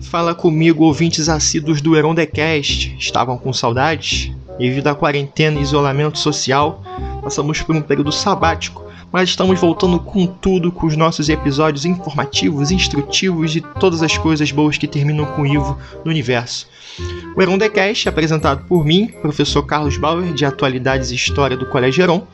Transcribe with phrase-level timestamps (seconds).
[0.00, 2.96] Fala comigo, ouvintes assíduos do Heron Cast.
[2.98, 4.30] Estavam com saudades?
[4.58, 6.82] Devido à quarentena e isolamento social,
[7.22, 8.84] passamos por um período sabático
[9.14, 14.50] mas estamos voltando com tudo com os nossos episódios informativos, instrutivos e todas as coisas
[14.50, 16.66] boas que terminam com Ivo no universo.
[17.36, 22.02] O Heron Decast, apresentado por mim, professor Carlos Bauer, de Atualidades e História do Colégio
[22.02, 22.26] Heron,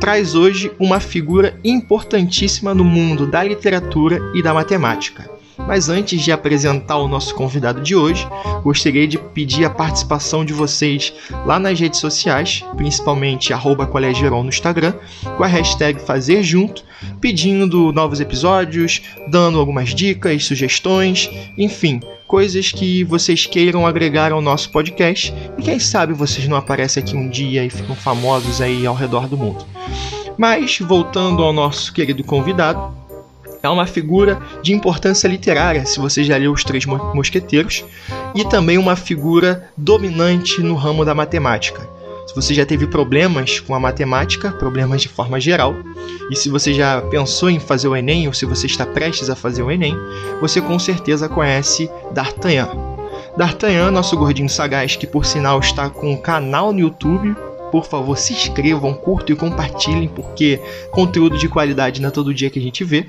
[0.00, 5.30] traz hoje uma figura importantíssima no mundo da literatura e da matemática.
[5.66, 8.26] Mas antes de apresentar o nosso convidado de hoje,
[8.62, 11.12] gostaria de pedir a participação de vocês
[11.46, 14.94] lá nas redes sociais, principalmente arroba no Instagram,
[15.36, 16.84] com a hashtag Fazer Junto,
[17.20, 24.70] pedindo novos episódios, dando algumas dicas, sugestões, enfim, coisas que vocês queiram agregar ao nosso
[24.70, 28.94] podcast e quem sabe vocês não aparecem aqui um dia e ficam famosos aí ao
[28.94, 29.64] redor do mundo.
[30.38, 33.01] Mas voltando ao nosso querido convidado,
[33.62, 37.84] é uma figura de importância literária, se você já leu Os Três Mosqueteiros,
[38.34, 41.88] e também uma figura dominante no ramo da matemática.
[42.26, 45.74] Se você já teve problemas com a matemática, problemas de forma geral,
[46.30, 49.36] e se você já pensou em fazer o Enem, ou se você está prestes a
[49.36, 49.96] fazer o Enem,
[50.40, 52.70] você com certeza conhece D'Artagnan.
[53.36, 57.36] D'Artagnan, nosso gordinho sagaz, que por sinal está com um canal no YouTube,
[57.70, 62.50] por favor se inscrevam, curtam e compartilhem, porque conteúdo de qualidade não é todo dia
[62.50, 63.08] que a gente vê.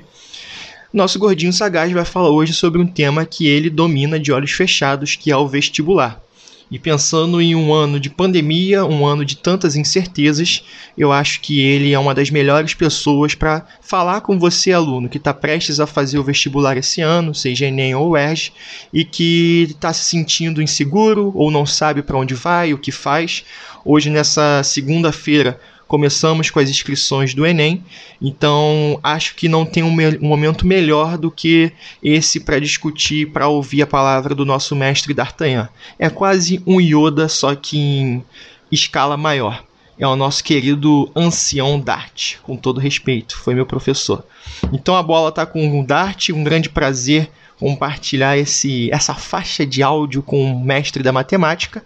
[0.94, 5.16] Nosso gordinho sagaz vai falar hoje sobre um tema que ele domina de olhos fechados,
[5.16, 6.22] que é o vestibular.
[6.70, 10.62] E pensando em um ano de pandemia, um ano de tantas incertezas,
[10.96, 15.18] eu acho que ele é uma das melhores pessoas para falar com você, aluno, que
[15.18, 18.52] está prestes a fazer o vestibular esse ano, seja Enem ou UERJ,
[18.92, 23.44] e que está se sentindo inseguro ou não sabe para onde vai, o que faz.
[23.84, 25.60] Hoje, nessa segunda-feira,
[25.94, 27.80] começamos com as inscrições do Enem,
[28.20, 31.70] então acho que não tem um, um momento melhor do que
[32.02, 35.68] esse para discutir, para ouvir a palavra do nosso mestre D'Artagnan.
[35.96, 38.24] É quase um Yoda, só que em
[38.72, 39.62] escala maior.
[39.96, 44.24] É o nosso querido ancião Dart, com todo respeito, foi meu professor.
[44.72, 49.80] Então a bola está com o Dart, um grande prazer compartilhar esse, essa faixa de
[49.80, 51.84] áudio com o mestre da matemática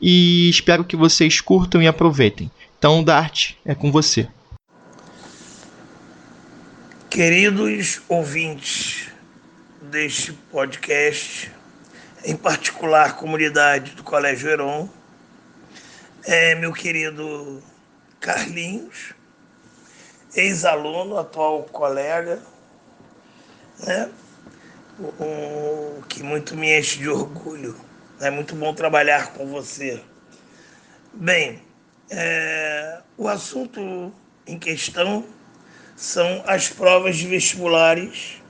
[0.00, 2.48] e espero que vocês curtam e aproveitem.
[2.78, 4.28] Então, Dart, é com você.
[7.10, 9.08] Queridos ouvintes
[9.82, 11.50] deste podcast,
[12.24, 14.88] em particular comunidade do Colégio Heron,
[16.24, 17.60] é meu querido
[18.20, 19.12] Carlinhos,
[20.36, 22.40] ex-aluno, atual colega,
[23.80, 24.08] né?
[25.00, 27.74] O, que muito me enche de orgulho.
[28.20, 30.00] É muito bom trabalhar com você.
[31.12, 31.66] Bem,
[32.10, 34.12] é, o assunto
[34.46, 35.24] em questão
[35.96, 38.40] são as provas de vestibulares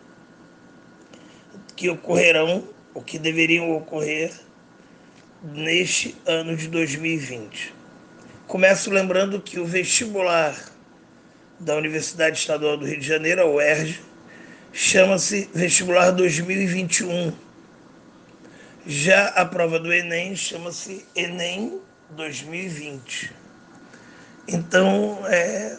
[1.74, 4.32] que ocorrerão, ou que deveriam ocorrer,
[5.42, 7.72] neste ano de 2020.
[8.46, 10.56] Começo lembrando que o vestibular
[11.60, 14.00] da Universidade Estadual do Rio de Janeiro, a UERJ,
[14.72, 17.32] chama-se Vestibular 2021.
[18.86, 21.80] Já a prova do Enem chama-se Enem
[22.10, 23.32] 2020.
[24.50, 25.78] Então, é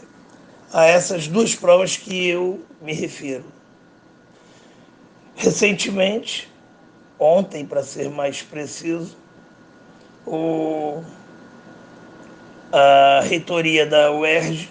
[0.72, 3.46] a essas duas provas que eu me refiro.
[5.36, 6.48] Recentemente,
[7.18, 9.18] ontem, para ser mais preciso,
[10.24, 11.04] o,
[12.72, 14.70] a reitoria da UERJ,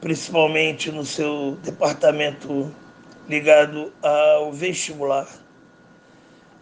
[0.00, 2.72] principalmente no seu departamento
[3.28, 5.26] ligado ao vestibular,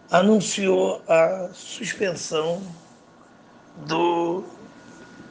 [0.09, 2.63] anunciou a suspensão
[3.85, 4.43] do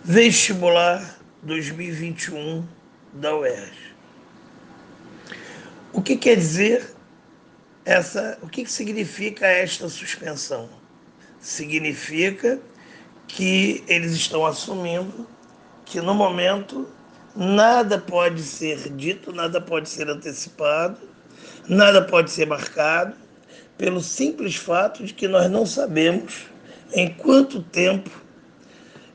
[0.07, 2.63] Vestibular 2021
[3.15, 3.73] da UERJ.
[5.95, 6.95] O que quer dizer
[7.87, 10.69] essa, o que significa esta suspensão?
[11.41, 12.61] Significa
[13.27, 15.27] que eles estão assumindo
[15.87, 16.87] que no momento
[17.35, 21.01] nada pode ser dito, nada pode ser antecipado,
[21.67, 23.17] nada pode ser marcado,
[23.79, 26.45] pelo simples fato de que nós não sabemos
[26.93, 28.24] em quanto tempo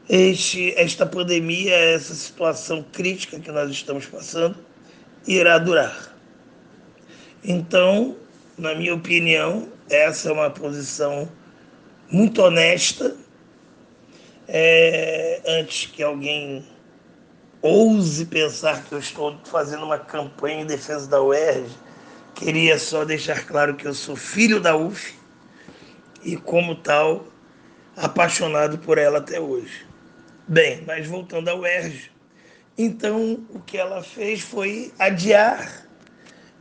[0.09, 4.57] este, esta pandemia, essa situação crítica que nós estamos passando,
[5.27, 6.15] irá durar.
[7.43, 8.17] Então,
[8.57, 11.29] na minha opinião, essa é uma posição
[12.09, 13.15] muito honesta.
[14.47, 16.65] É, antes que alguém
[17.61, 21.69] ouse pensar que eu estou fazendo uma campanha em defesa da UERJ,
[22.33, 25.13] queria só deixar claro que eu sou filho da UF
[26.23, 27.27] e, como tal,
[27.95, 29.88] apaixonado por ela até hoje.
[30.51, 32.09] Bem, mas voltando ao UERJ,
[32.75, 35.85] então o que ela fez foi adiar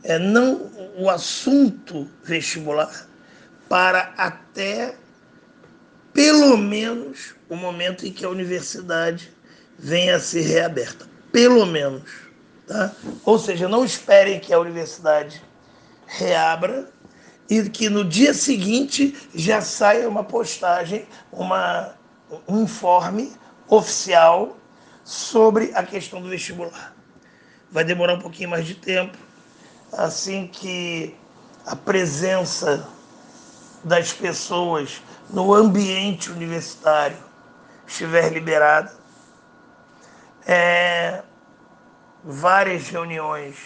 [0.03, 3.09] é, não o assunto vestibular,
[3.67, 4.93] para até
[6.13, 9.35] pelo menos o momento em que a universidade
[9.75, 11.07] venha a ser reaberta.
[11.31, 12.11] Pelo menos.
[12.67, 12.93] Tá?
[13.25, 15.41] Ou seja, não esperem que a universidade
[16.05, 16.91] reabra
[17.49, 21.95] e que no dia seguinte já saia uma postagem, uma,
[22.47, 23.33] um informe
[23.69, 24.57] oficial
[25.03, 26.93] sobre a questão do vestibular.
[27.71, 29.17] Vai demorar um pouquinho mais de tempo,
[29.93, 31.15] assim que
[31.65, 32.87] a presença
[33.83, 37.17] das pessoas no ambiente universitário
[37.87, 38.91] estiver liberada.
[40.47, 41.21] É,
[42.23, 43.57] várias reuniões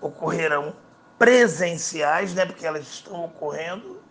[0.00, 0.76] ocorrerão
[1.18, 4.02] presenciais, né, porque elas estão ocorrendo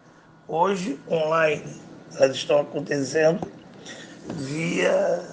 [0.48, 1.82] hoje online.
[2.16, 3.48] Elas estão acontecendo
[4.28, 5.24] via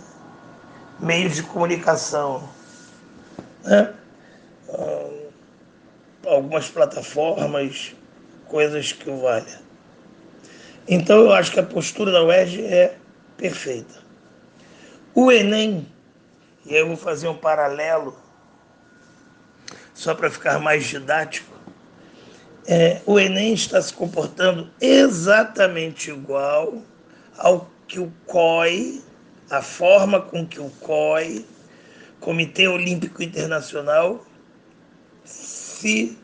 [0.99, 2.49] meios de comunicação.
[3.65, 3.95] Né?
[6.27, 7.95] algumas plataformas,
[8.47, 9.61] coisas que o valha.
[10.89, 12.97] Então eu acho que a postura da UERJ é
[13.37, 14.01] perfeita.
[15.15, 15.87] O Enem,
[16.65, 18.17] e eu vou fazer um paralelo,
[19.95, 21.51] só para ficar mais didático,
[22.67, 26.83] é, o Enem está se comportando exatamente igual
[27.37, 29.03] ao que o COI,
[29.51, 31.45] a forma com que o COI,
[32.21, 34.25] Comitê Olímpico Internacional,
[35.25, 36.17] se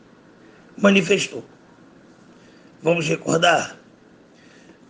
[0.77, 1.43] manifestou.
[2.81, 3.77] Vamos recordar?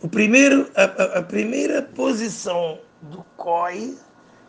[0.04, 3.98] O primeiro, a, a primeira posição do COI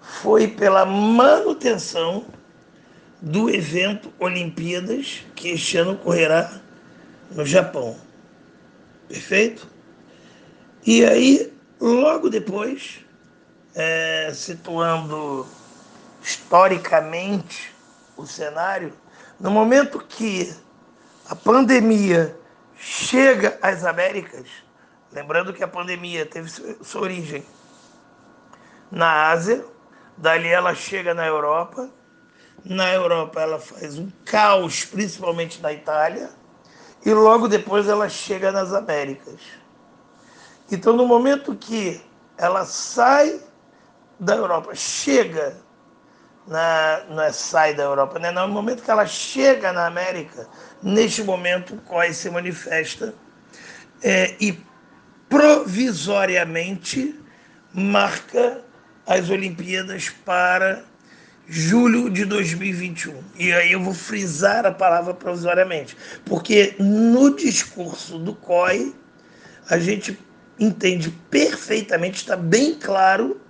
[0.02, 2.26] foi pela manutenção
[3.22, 6.60] do evento Olimpíadas, que este ano ocorrerá
[7.30, 7.96] no Japão.
[9.08, 9.66] Perfeito?
[10.86, 13.04] E aí, logo depois,
[13.74, 15.46] é, situando
[16.22, 17.74] historicamente
[18.16, 18.92] o cenário,
[19.38, 20.54] no momento que
[21.28, 22.36] a pandemia
[22.76, 24.46] chega às Américas,
[25.12, 27.44] lembrando que a pandemia teve sua origem
[28.90, 29.64] na Ásia,
[30.16, 31.88] dali ela chega na Europa,
[32.64, 36.30] na Europa ela faz um caos, principalmente na Itália,
[37.04, 39.40] e logo depois ela chega nas Américas.
[40.70, 42.00] Então, no momento que
[42.36, 43.40] ela sai
[44.20, 45.56] da Europa, chega
[46.46, 48.30] na, não é sai da Europa, né?
[48.30, 50.48] No momento que ela chega na América,
[50.82, 53.14] neste momento o COI se manifesta
[54.02, 54.58] é, e
[55.28, 57.18] provisoriamente
[57.72, 58.62] marca
[59.06, 60.84] as Olimpíadas para
[61.46, 63.22] julho de 2021.
[63.36, 68.94] E aí eu vou frisar a palavra provisoriamente, porque no discurso do COI
[69.68, 70.18] a gente
[70.58, 73.40] entende perfeitamente, está bem claro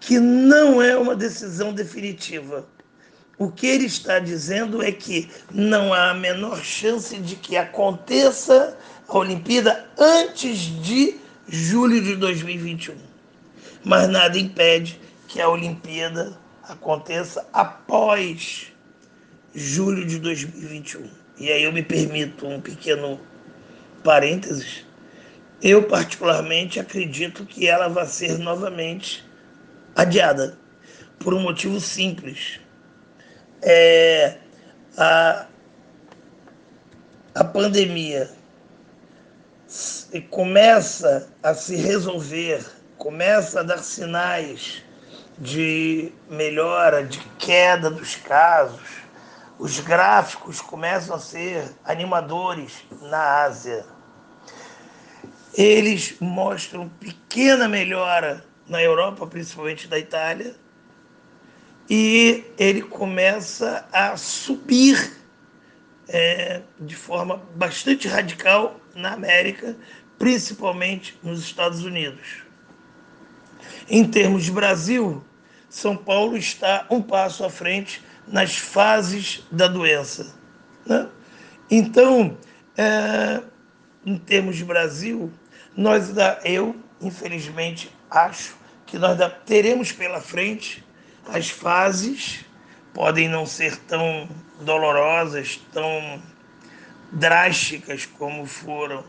[0.00, 2.66] que não é uma decisão definitiva.
[3.38, 8.76] O que ele está dizendo é que não há a menor chance de que aconteça
[9.06, 11.16] a Olimpíada antes de
[11.46, 12.94] julho de 2021.
[13.84, 14.98] Mas nada impede
[15.28, 18.72] que a Olimpíada aconteça após
[19.54, 21.08] julho de 2021.
[21.38, 23.20] E aí eu me permito um pequeno
[24.02, 24.85] parênteses.
[25.62, 29.24] Eu particularmente acredito que ela vai ser novamente
[29.94, 30.58] adiada
[31.18, 32.60] por um motivo simples.
[33.62, 34.36] É,
[34.96, 35.46] a,
[37.34, 38.30] a pandemia
[40.30, 42.64] começa a se resolver,
[42.98, 44.82] começa a dar sinais
[45.38, 49.04] de melhora, de queda dos casos.
[49.58, 53.95] Os gráficos começam a ser animadores na Ásia.
[55.56, 60.54] Eles mostram pequena melhora na Europa, principalmente da Itália,
[61.88, 65.16] e ele começa a subir
[66.08, 69.76] é, de forma bastante radical na América,
[70.18, 72.42] principalmente nos Estados Unidos.
[73.88, 75.24] Em termos de Brasil,
[75.70, 80.34] São Paulo está um passo à frente nas fases da doença.
[80.84, 81.08] Né?
[81.70, 82.36] Então,
[82.76, 83.42] é,
[84.04, 85.32] em termos de Brasil,
[85.76, 86.12] nós,
[86.44, 88.56] eu, infelizmente, acho
[88.86, 90.84] que nós teremos pela frente
[91.28, 92.44] as fases,
[92.94, 94.28] podem não ser tão
[94.60, 96.22] dolorosas, tão
[97.12, 99.04] drásticas como foram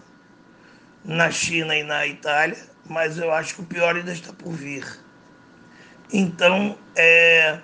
[1.06, 4.86] na China e na Itália, mas eu acho que o pior ainda está por vir.
[6.12, 7.60] Então, é,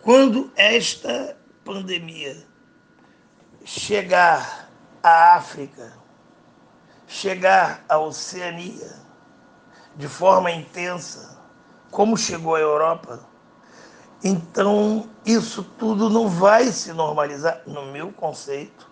[0.00, 2.36] quando esta pandemia
[3.64, 4.70] chegar
[5.02, 6.05] à África,
[7.06, 8.94] chegar à Oceania,
[9.94, 11.38] de forma intensa,
[11.90, 13.20] como chegou à Europa,
[14.22, 18.90] então isso tudo não vai se normalizar, no meu conceito,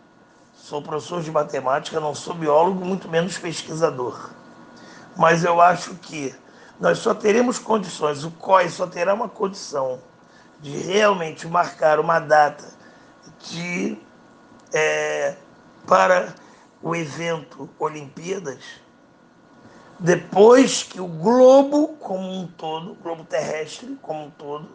[0.55, 4.31] sou professor de matemática, não sou biólogo, muito menos pesquisador.
[5.17, 6.35] Mas eu acho que
[6.81, 10.01] nós só teremos condições, o COI só terá uma condição
[10.61, 12.65] de realmente marcar uma data
[13.41, 13.99] de,
[14.73, 15.37] é,
[15.87, 16.35] para
[16.85, 18.63] o evento Olimpíadas,
[19.99, 24.69] depois que o globo como um todo, o globo terrestre como um todo,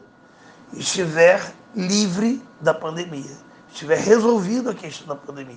[0.73, 3.37] estiver livre da pandemia,
[3.71, 5.55] estiver resolvido a questão da pandemia.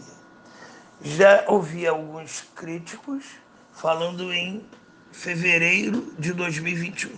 [1.00, 3.24] Já ouvi alguns críticos
[3.72, 4.62] falando em
[5.10, 7.12] fevereiro de 2021.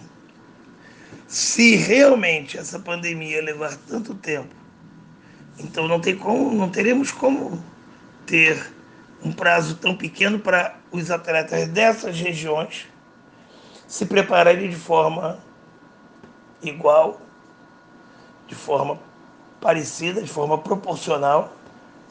[1.26, 4.54] Se realmente essa pandemia levar tanto tempo,
[5.58, 7.60] então não tem como, não teremos como
[8.26, 8.72] ter
[9.23, 12.87] um prazo tão pequeno para os atletas dessas regiões
[13.87, 15.38] se prepararem de forma
[16.62, 17.21] igual,
[18.47, 18.99] de forma
[19.61, 21.52] parecida, de forma proporcional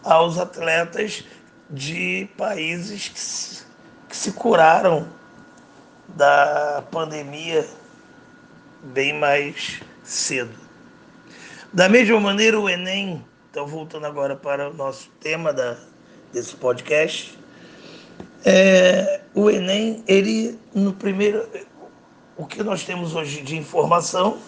[0.04, 1.24] aos atletas
[1.70, 3.64] de países que se,
[4.10, 5.08] que se curaram
[6.08, 7.68] da pandemia
[8.84, 10.58] bem mais cedo.
[11.72, 15.78] Da mesma maneira, o Enem, então voltando agora para o nosso tema da,
[16.34, 17.38] desse podcast,
[18.44, 21.48] é, o Enem, ele no primeiro,
[22.36, 24.40] o que nós temos hoje de informação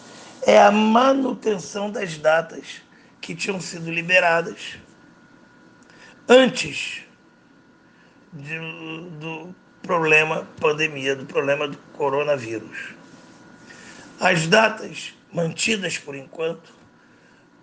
[0.42, 2.82] é a manutenção das datas
[3.22, 4.78] que tinham sido liberadas
[6.28, 7.04] antes
[8.34, 8.60] de,
[9.20, 12.96] do problema pandemia, do problema do coronavírus.
[14.20, 16.74] As datas mantidas por enquanto,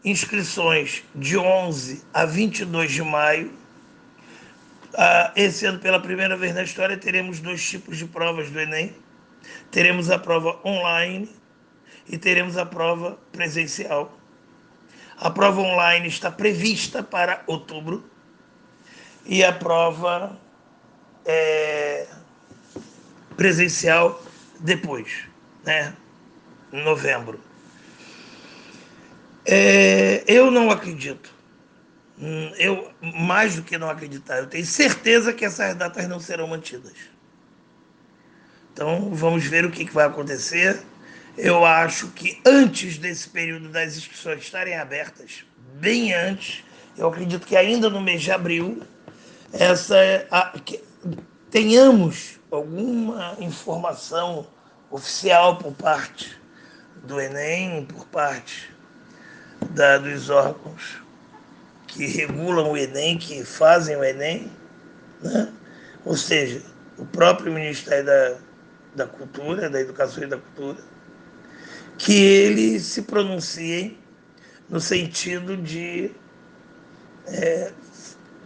[0.05, 3.53] inscrições de 11 a 22 de maio.
[4.95, 8.95] Ah, esse ano, pela primeira vez na história, teremos dois tipos de provas do Enem.
[9.71, 11.29] Teremos a prova online
[12.09, 14.19] e teremos a prova presencial.
[15.17, 18.05] A prova online está prevista para outubro
[19.25, 20.39] e a prova
[21.25, 22.07] é,
[23.37, 24.23] presencial
[24.61, 25.29] depois,
[25.65, 25.95] né?
[26.73, 27.41] Em novembro.
[29.45, 31.33] É, eu não acredito.
[32.19, 36.47] Hum, eu, mais do que não acreditar, eu tenho certeza que essas datas não serão
[36.47, 36.95] mantidas.
[38.73, 40.81] Então, vamos ver o que, que vai acontecer.
[41.37, 46.65] Eu acho que antes desse período das inscrições estarem abertas, bem antes,
[46.97, 48.83] eu acredito que ainda no mês de abril,
[49.53, 49.97] essa
[50.31, 50.83] a, que,
[51.51, 54.47] tenhamos alguma informação
[54.91, 56.39] oficial por parte
[57.05, 58.71] do Enem, por parte
[59.71, 61.02] da, dos órgãos
[61.93, 64.51] que regulam o Enem, que fazem o Enem,
[65.23, 65.53] né?
[66.05, 66.63] ou seja,
[66.97, 68.37] o próprio Ministério da,
[68.95, 70.79] da Cultura, da Educação e da Cultura,
[71.99, 73.99] que eles se pronunciem
[74.71, 76.11] no sentido de
[77.27, 77.71] é,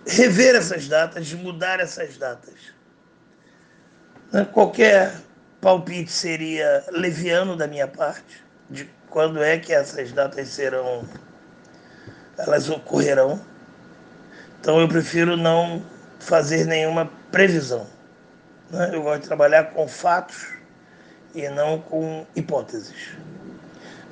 [0.05, 2.55] rever essas datas, de mudar essas datas.
[4.33, 5.21] Né, qualquer
[5.61, 11.09] palpite seria leviano da minha parte, de quando é que essas datas serão,
[12.38, 13.40] elas ocorrerão.
[14.61, 15.85] Então eu prefiro não
[16.19, 17.87] fazer nenhuma previsão.
[18.71, 18.90] Né?
[18.93, 20.49] Eu gosto de trabalhar com fatos
[21.35, 23.16] e não com hipóteses.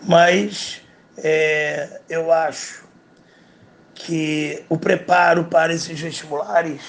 [0.07, 0.83] Mas
[1.17, 2.85] é, eu acho
[3.95, 6.83] que o preparo para esses vestibulares,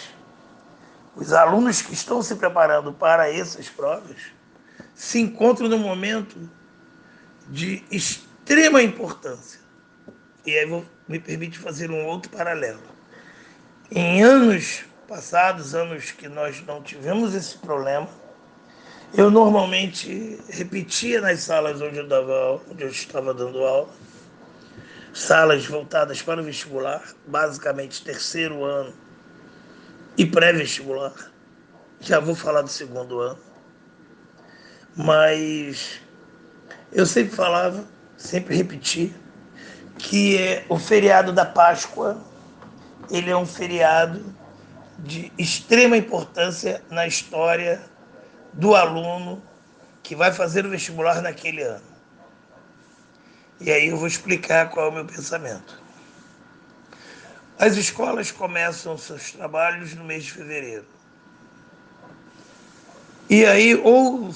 [1.15, 4.18] os alunos que estão se preparando para essas provas,
[4.94, 6.50] se encontram num momento
[7.48, 9.60] de extrema importância.
[10.46, 12.81] E aí vou, me permite fazer um outro paralelo.
[13.91, 18.09] Em anos passados, anos que nós não tivemos esse problema,
[19.13, 23.89] eu normalmente repetia nas salas onde eu, dava, onde eu estava dando aula,
[25.13, 28.93] salas voltadas para o vestibular, basicamente terceiro ano
[30.17, 31.13] e pré-vestibular.
[32.01, 33.39] Já vou falar do segundo ano.
[34.95, 36.01] Mas
[36.91, 37.85] eu sempre falava,
[38.17, 39.13] sempre repeti,
[40.05, 42.21] que é o feriado da Páscoa,
[43.09, 44.24] ele é um feriado
[45.00, 47.81] de extrema importância na história
[48.53, 49.41] do aluno
[50.03, 51.83] que vai fazer o vestibular naquele ano.
[53.59, 55.81] E aí eu vou explicar qual é o meu pensamento.
[57.57, 60.85] As escolas começam seus trabalhos no mês de fevereiro.
[63.27, 64.29] E aí, ou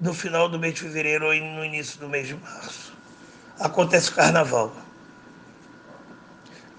[0.00, 2.92] no final do mês de fevereiro ou no início do mês de março,
[3.58, 4.87] acontece o carnaval.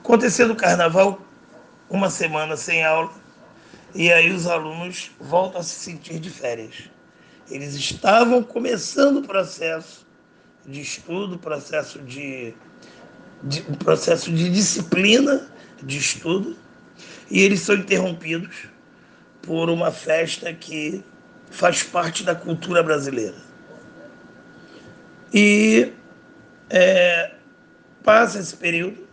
[0.10, 1.22] Acontecendo o carnaval,
[1.88, 3.12] uma semana sem aula,
[3.94, 6.89] e aí os alunos voltam a se sentir de férias.
[7.48, 10.08] Eles estavam começando o processo
[10.66, 12.56] de estudo, processo de,
[13.44, 15.48] de processo de disciplina
[15.84, 16.58] de estudo,
[17.30, 18.66] e eles são interrompidos
[19.44, 21.04] por uma festa que
[21.51, 23.38] faz parte da cultura brasileira.
[25.32, 25.94] E
[26.68, 27.36] é,
[28.04, 29.08] passa esse período,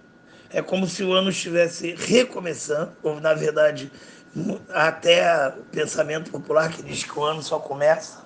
[0.50, 3.90] é como se o ano estivesse recomeçando, ou na verdade,
[4.72, 8.24] até o pensamento popular que diz que o ano só começa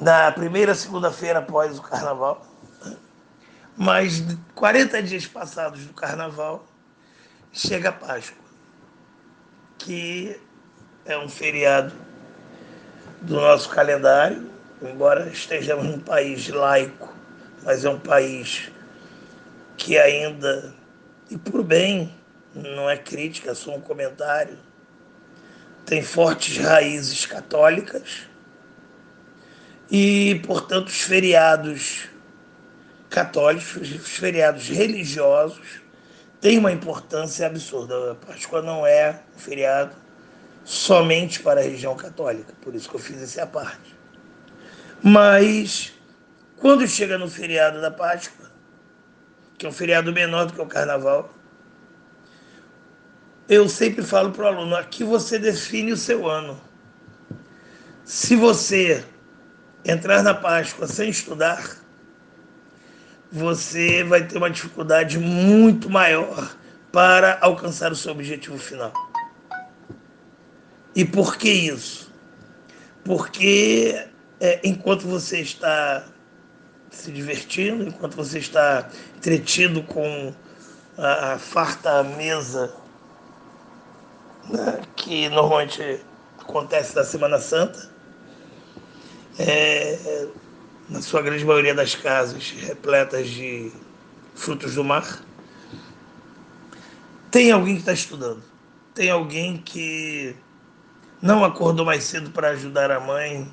[0.00, 2.44] na primeira segunda-feira após o carnaval.
[3.76, 6.66] Mas 40 dias passados do carnaval,
[7.52, 8.44] chega a Páscoa,
[9.78, 10.40] que
[11.04, 11.92] é um feriado
[13.22, 14.50] do nosso calendário,
[14.82, 17.12] embora estejamos num país laico,
[17.64, 18.70] mas é um país
[19.76, 20.74] que ainda,
[21.30, 22.14] e por bem,
[22.54, 24.58] não é crítica, é só um comentário,
[25.84, 28.26] tem fortes raízes católicas
[29.90, 32.08] e, portanto, os feriados
[33.08, 35.80] católicos, os feriados religiosos,
[36.40, 38.12] têm uma importância absurda.
[38.12, 39.94] A Páscoa não é um feriado
[40.64, 43.94] somente para a região católica, por isso que eu fiz essa parte.
[45.02, 45.92] Mas,
[46.56, 48.45] quando chega no feriado da Páscoa,
[49.56, 51.32] que é um feriado menor do que o Carnaval,
[53.48, 56.60] eu sempre falo para o aluno: aqui você define o seu ano.
[58.04, 59.04] Se você
[59.84, 61.76] entrar na Páscoa sem estudar,
[63.30, 66.56] você vai ter uma dificuldade muito maior
[66.92, 68.92] para alcançar o seu objetivo final.
[70.94, 72.12] E por que isso?
[73.04, 74.06] Porque
[74.40, 76.06] é, enquanto você está
[76.96, 80.34] se divertindo, enquanto você está entretido com
[80.96, 82.74] a, a farta mesa
[84.48, 86.00] né, que normalmente
[86.40, 87.90] acontece na Semana Santa,
[89.38, 90.26] é,
[90.88, 93.70] na sua grande maioria das casas repletas de
[94.34, 95.22] frutos do mar,
[97.30, 98.42] tem alguém que está estudando,
[98.94, 100.34] tem alguém que
[101.20, 103.52] não acordou mais cedo para ajudar a mãe,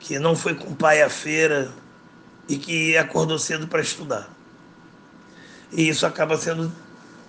[0.00, 1.70] que não foi com o pai à feira
[2.48, 4.28] e que acordou cedo para estudar.
[5.72, 6.72] E isso acaba sendo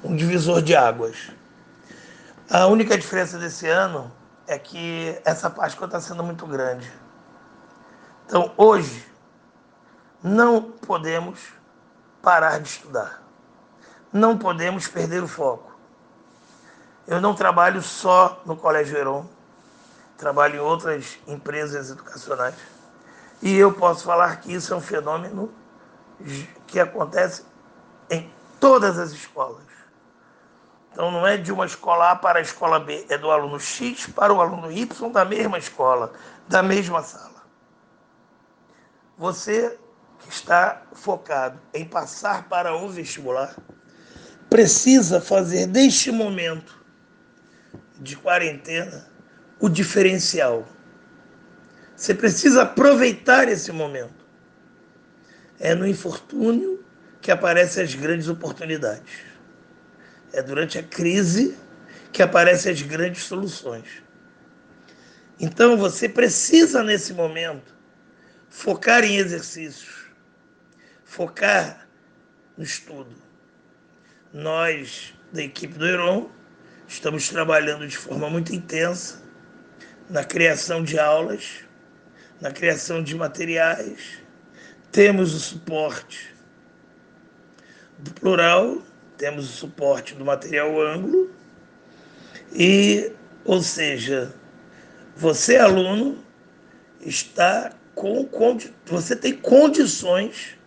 [0.04, 1.32] um divisor de águas.
[2.49, 4.12] A única diferença desse ano
[4.47, 6.91] é que essa Páscoa está sendo muito grande.
[8.25, 9.06] Então, hoje,
[10.21, 11.39] não podemos
[12.21, 13.23] parar de estudar.
[14.12, 15.75] Não podemos perder o foco.
[17.08, 19.28] Eu não trabalho só no Colégio Heron,
[20.17, 22.56] trabalho em outras empresas educacionais.
[23.41, 25.54] E eu posso falar que isso é um fenômeno
[26.67, 27.43] que acontece
[28.10, 29.63] em todas as escolas.
[30.91, 34.08] Então não é de uma escola A para a escola B, é do aluno X
[34.08, 36.13] para o aluno Y da mesma escola,
[36.48, 37.43] da mesma sala.
[39.17, 39.78] Você
[40.19, 43.56] que está focado em passar para o vestibular,
[44.50, 46.84] precisa fazer deste momento
[48.00, 49.08] de quarentena
[49.60, 50.65] o diferencial.
[51.95, 54.25] Você precisa aproveitar esse momento.
[55.60, 56.84] É no infortúnio
[57.21, 59.13] que aparecem as grandes oportunidades.
[60.34, 61.58] É durante a crise
[62.12, 64.03] que aparecem as grandes soluções.
[65.39, 67.73] Então você precisa, nesse momento,
[68.49, 70.05] focar em exercícios,
[71.03, 71.88] focar
[72.58, 73.15] no estudo.
[74.31, 76.29] Nós, da equipe do Heron,
[76.88, 79.21] estamos trabalhando de forma muito intensa
[80.10, 81.64] na criação de aulas,
[82.39, 84.19] na criação de materiais.
[84.91, 86.34] Temos o suporte
[87.98, 88.82] do plural,
[89.17, 91.30] temos o suporte do material ângulo
[92.54, 93.12] e,
[93.43, 94.34] ou seja,
[95.15, 96.24] você aluno
[97.02, 98.28] está com,
[98.86, 100.58] você tem condições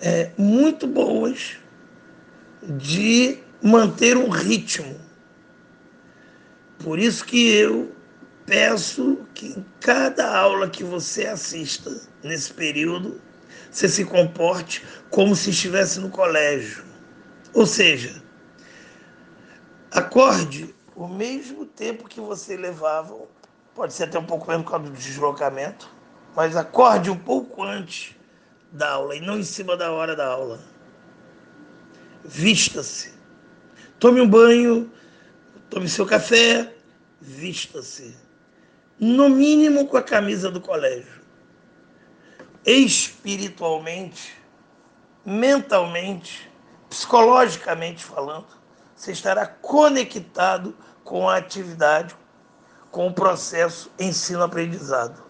[0.00, 1.58] é, muito boas
[2.62, 4.98] de manter um ritmo.
[6.78, 7.92] Por isso que eu
[8.50, 11.88] peço que em cada aula que você assista
[12.20, 13.22] nesse período,
[13.70, 16.84] você se comporte como se estivesse no colégio.
[17.54, 18.20] Ou seja,
[19.92, 23.16] acorde o mesmo tempo que você levava
[23.72, 25.88] pode ser até um pouco menos por causa do deslocamento,
[26.34, 28.16] mas acorde um pouco antes
[28.72, 30.58] da aula e não em cima da hora da aula.
[32.24, 33.14] Vista-se.
[34.00, 34.90] Tome um banho,
[35.68, 36.74] tome seu café,
[37.20, 38.28] vista-se.
[39.00, 41.22] No mínimo com a camisa do colégio.
[42.66, 44.36] Espiritualmente,
[45.24, 46.52] mentalmente,
[46.90, 48.48] psicologicamente falando,
[48.94, 52.14] você estará conectado com a atividade,
[52.90, 55.22] com o processo ensino-aprendizado.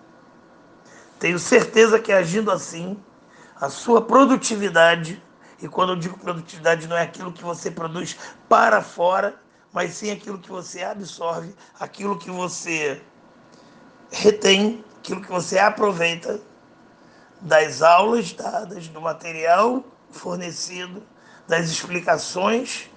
[1.20, 3.00] Tenho certeza que agindo assim,
[3.54, 5.22] a sua produtividade,
[5.62, 8.16] e quando eu digo produtividade, não é aquilo que você produz
[8.48, 9.40] para fora,
[9.72, 13.00] mas sim aquilo que você absorve, aquilo que você
[14.10, 16.40] retém, aquilo que você aproveita
[17.40, 21.02] das aulas dadas, do material fornecido,
[21.48, 22.90] das explicações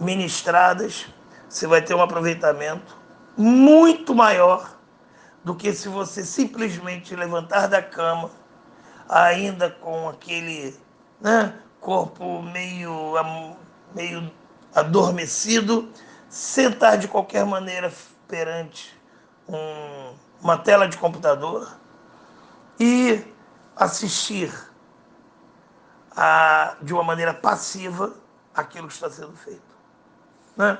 [0.00, 1.06] ministradas,
[1.48, 2.96] você vai ter um aproveitamento
[3.36, 4.76] muito maior
[5.44, 8.30] do que se você simplesmente levantar da cama,
[9.08, 10.74] ainda com aquele
[11.20, 13.14] né, corpo meio,
[13.94, 14.30] meio
[14.74, 15.88] adormecido,
[16.28, 17.92] sentar de qualquer maneira
[18.26, 18.95] perante
[19.48, 21.76] um, uma tela de computador
[22.78, 23.24] e
[23.74, 24.52] assistir
[26.10, 28.14] a, de uma maneira passiva
[28.54, 29.60] aquilo que está sendo feito.
[30.56, 30.78] Né?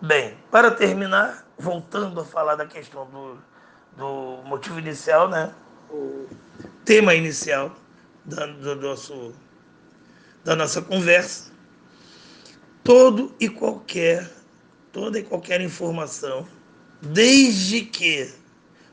[0.00, 3.38] Bem, para terminar, voltando a falar da questão do,
[3.96, 5.52] do motivo inicial, né?
[5.90, 6.28] o
[6.84, 7.72] tema inicial
[8.24, 9.34] da, do nosso,
[10.44, 11.50] da nossa conversa,
[12.84, 14.30] todo e qualquer,
[14.92, 16.46] toda e qualquer informação,
[17.00, 18.30] desde que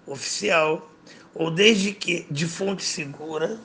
[0.05, 0.91] oficial
[1.33, 3.59] ou desde que de fonte segura,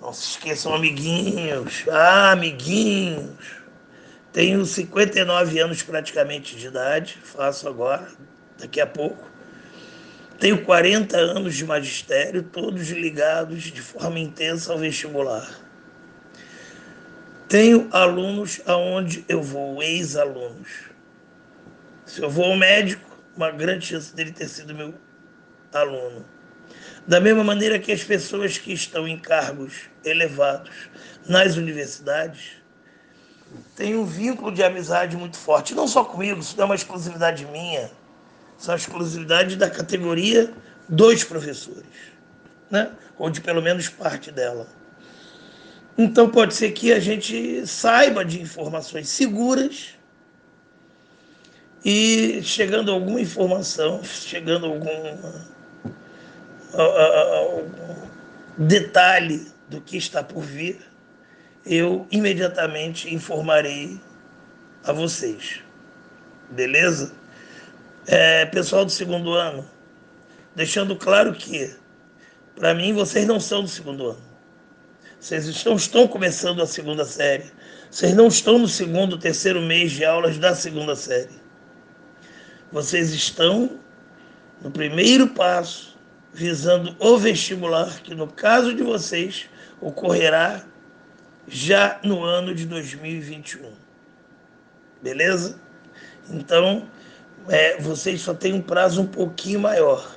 [0.00, 3.62] não se esqueçam, amiguinhos, ah, amiguinhos,
[4.32, 8.08] tenho 59 anos praticamente de idade, faço agora,
[8.58, 9.30] daqui a pouco.
[10.40, 15.48] Tenho 40 anos de magistério, todos ligados de forma intensa ao vestibular.
[17.46, 20.90] Tenho alunos aonde eu vou, ex-alunos.
[22.06, 24.94] Se eu vou ao médico, uma grande chance dele ter sido meu
[25.72, 26.24] aluno.
[27.06, 30.70] Da mesma maneira que as pessoas que estão em cargos elevados
[31.26, 32.62] nas universidades
[33.76, 37.44] têm um vínculo de amizade muito forte, não só comigo, isso não é uma exclusividade
[37.46, 37.90] minha
[38.62, 40.52] são a exclusividade da categoria
[40.88, 41.84] dos professores,
[42.70, 42.92] né?
[43.18, 44.68] ou de pelo menos parte dela.
[45.98, 49.96] Então pode ser que a gente saiba de informações seguras
[51.84, 55.18] e chegando alguma informação, chegando algum,
[56.74, 57.68] algum
[58.56, 60.78] detalhe do que está por vir,
[61.64, 64.00] eu imediatamente informarei
[64.84, 65.60] a vocês.
[66.50, 67.22] Beleza?
[68.06, 69.68] é, pessoal do segundo ano,
[70.54, 71.74] deixando claro que,
[72.56, 74.32] para mim, vocês não são do segundo ano.
[75.20, 77.44] Vocês estão, estão começando a segunda série.
[77.90, 81.41] Vocês não estão no segundo, terceiro mês de aulas da segunda série.
[82.72, 83.78] Vocês estão
[84.62, 85.98] no primeiro passo,
[86.32, 90.64] visando o vestibular, que no caso de vocês ocorrerá
[91.46, 93.70] já no ano de 2021.
[95.02, 95.60] Beleza?
[96.30, 96.88] Então,
[97.48, 100.16] é, vocês só têm um prazo um pouquinho maior.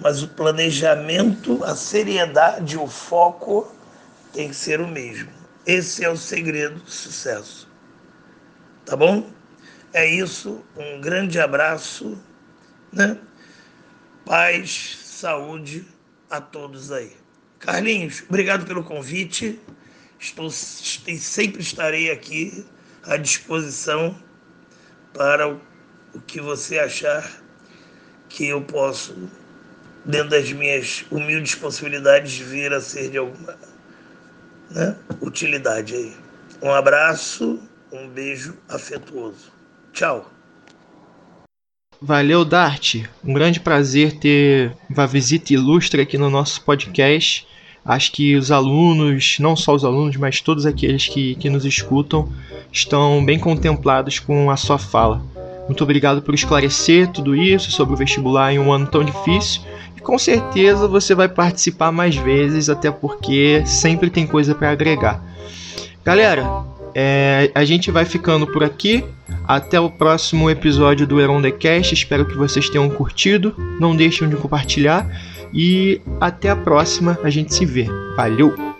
[0.00, 3.72] Mas o planejamento, a seriedade, o foco
[4.32, 5.30] tem que ser o mesmo.
[5.64, 7.68] Esse é o segredo do sucesso.
[8.84, 9.24] Tá bom?
[9.94, 10.60] É isso.
[10.76, 12.20] Um grande abraço,
[12.92, 13.16] né?
[14.26, 15.86] Paz, saúde
[16.28, 17.12] a todos aí.
[17.60, 19.60] Carlinhos, obrigado pelo convite.
[20.18, 22.66] Estou, sempre estarei aqui
[23.04, 24.20] à disposição
[25.12, 25.60] para o
[26.26, 27.30] que você achar
[28.28, 29.30] que eu posso,
[30.04, 33.56] dentro das minhas humildes possibilidades, vir a ser de alguma
[34.70, 36.16] né, utilidade aí.
[36.60, 39.53] Um abraço, um beijo afetuoso.
[39.94, 40.28] Tchau.
[42.02, 42.96] Valeu, Dart.
[43.24, 47.46] Um grande prazer ter uma visita ilustre aqui no nosso podcast.
[47.84, 52.28] Acho que os alunos, não só os alunos, mas todos aqueles que, que nos escutam,
[52.72, 55.22] estão bem contemplados com a sua fala.
[55.66, 59.62] Muito obrigado por esclarecer tudo isso sobre o vestibular em um ano tão difícil.
[59.96, 65.22] E com certeza você vai participar mais vezes, até porque sempre tem coisa para agregar.
[66.04, 66.44] Galera,
[66.94, 69.04] é, a gente vai ficando por aqui.
[69.46, 71.94] Até o próximo episódio do Heron The Cast.
[71.94, 73.54] Espero que vocês tenham curtido.
[73.80, 75.06] Não deixem de compartilhar.
[75.52, 77.18] E até a próxima.
[77.22, 77.86] A gente se vê.
[78.16, 78.73] Valeu!